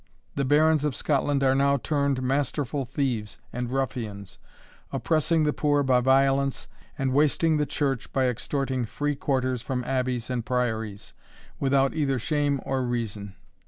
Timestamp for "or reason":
12.65-13.35